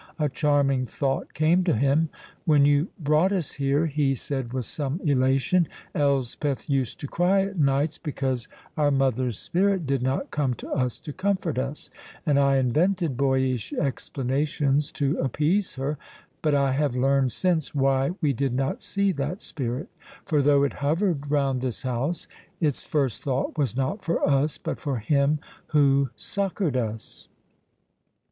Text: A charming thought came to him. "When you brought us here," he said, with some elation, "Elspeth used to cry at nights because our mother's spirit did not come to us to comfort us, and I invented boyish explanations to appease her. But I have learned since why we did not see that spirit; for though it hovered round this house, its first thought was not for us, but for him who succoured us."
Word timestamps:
A 0.17 0.29
charming 0.29 0.87
thought 0.87 1.35
came 1.35 1.63
to 1.63 1.75
him. 1.75 2.09
"When 2.45 2.65
you 2.65 2.87
brought 2.99 3.31
us 3.31 3.51
here," 3.51 3.85
he 3.85 4.15
said, 4.15 4.51
with 4.51 4.65
some 4.65 4.99
elation, 5.05 5.67
"Elspeth 5.93 6.67
used 6.67 6.99
to 7.01 7.07
cry 7.07 7.43
at 7.43 7.59
nights 7.59 7.99
because 7.99 8.47
our 8.77 8.89
mother's 8.89 9.37
spirit 9.37 9.85
did 9.85 10.01
not 10.01 10.31
come 10.31 10.55
to 10.55 10.67
us 10.71 10.97
to 11.01 11.13
comfort 11.13 11.59
us, 11.59 11.91
and 12.25 12.39
I 12.39 12.57
invented 12.57 13.15
boyish 13.15 13.73
explanations 13.73 14.91
to 14.93 15.19
appease 15.19 15.75
her. 15.75 15.99
But 16.41 16.55
I 16.55 16.71
have 16.71 16.95
learned 16.95 17.31
since 17.31 17.75
why 17.75 18.09
we 18.21 18.33
did 18.33 18.55
not 18.55 18.81
see 18.81 19.11
that 19.11 19.39
spirit; 19.39 19.87
for 20.25 20.41
though 20.41 20.63
it 20.63 20.73
hovered 20.81 21.29
round 21.29 21.61
this 21.61 21.83
house, 21.83 22.27
its 22.59 22.83
first 22.83 23.21
thought 23.21 23.55
was 23.55 23.77
not 23.77 24.03
for 24.03 24.27
us, 24.27 24.57
but 24.57 24.79
for 24.79 24.97
him 24.97 25.37
who 25.67 26.09
succoured 26.15 26.75
us." 26.75 27.29